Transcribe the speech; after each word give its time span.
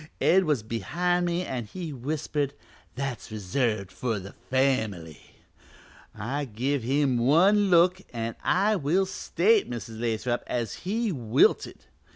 Ed 0.19 0.45
was 0.45 0.63
behind 0.63 1.27
me 1.27 1.45
an' 1.45 1.65
he 1.65 1.93
whispered 1.93 2.55
'That's 2.95 3.31
reserved 3.31 3.91
for 3.91 4.17
the 4.17 4.33
family.' 4.49 5.35
I 6.15 6.45
give 6.45 6.81
him 6.81 7.19
one 7.19 7.69
look 7.69 8.01
an' 8.11 8.35
I 8.43 8.77
will 8.77 9.05
state, 9.05 9.69
Mrs. 9.69 9.99
Lathrop, 10.01 10.43
as 10.47 10.73
he 10.89 11.11
wilted. 11.11 11.85